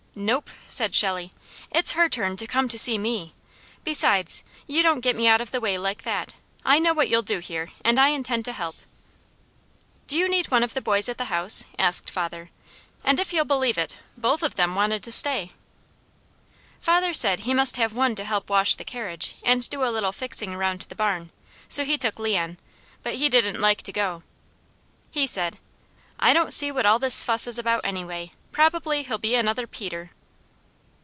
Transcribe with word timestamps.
"Nope!" 0.13 0.49
said 0.67 0.93
Shelley. 0.93 1.31
"It's 1.71 1.93
her 1.93 2.09
turn 2.09 2.35
to 2.37 2.45
come 2.45 2.67
to 2.67 2.77
see 2.77 2.97
me. 2.97 3.33
Besides, 3.85 4.43
you 4.67 4.83
don't 4.83 4.99
get 4.99 5.15
me 5.15 5.25
out 5.25 5.39
of 5.39 5.51
the 5.51 5.61
way 5.61 5.77
like 5.77 6.03
that. 6.03 6.35
I 6.65 6.79
know 6.79 6.93
what 6.93 7.07
you'll 7.07 7.21
do 7.21 7.39
here, 7.39 7.71
and 7.83 7.97
I 7.97 8.09
intend 8.09 8.43
to 8.45 8.51
help." 8.51 8.75
"Do 10.07 10.19
you 10.19 10.27
need 10.27 10.51
one 10.51 10.63
of 10.63 10.73
the 10.73 10.81
boys 10.81 11.07
at 11.07 11.17
the 11.17 11.25
house?" 11.31 11.63
asked 11.79 12.09
father, 12.11 12.51
and 13.05 13.21
if 13.21 13.31
you'll 13.31 13.45
believe 13.45 13.77
it, 13.77 13.99
both 14.17 14.43
of 14.43 14.55
them 14.55 14.75
wanted 14.75 15.01
to 15.03 15.13
stay. 15.13 15.53
Father 16.81 17.13
said 17.13 17.39
he 17.39 17.53
must 17.53 17.77
have 17.77 17.93
one 17.93 18.13
to 18.15 18.25
help 18.25 18.49
wash 18.49 18.75
the 18.75 18.83
carriage 18.83 19.37
and 19.43 19.67
do 19.69 19.81
a 19.83 19.89
little 19.89 20.11
fixing 20.11 20.51
around 20.53 20.81
the 20.81 20.93
barn; 20.93 21.31
so 21.69 21.85
he 21.85 21.97
took 21.97 22.19
Leon, 22.19 22.57
but 23.01 23.15
he 23.15 23.29
didn't 23.29 23.61
like 23.61 23.81
to 23.83 23.93
go. 23.93 24.23
He 25.09 25.25
said: 25.25 25.57
"I 26.19 26.33
don't 26.33 26.53
see 26.53 26.69
what 26.69 26.85
all 26.85 26.99
this 26.99 27.23
fuss 27.23 27.47
is 27.47 27.57
about, 27.57 27.81
anyway. 27.85 28.33
Probably 28.51 29.03
he'll 29.03 29.17
be 29.17 29.35
another 29.35 29.65
Peter." 29.65 30.11